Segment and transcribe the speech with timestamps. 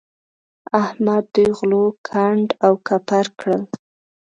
[0.83, 3.61] احمد دوی غلو کنډ او کپر کړل.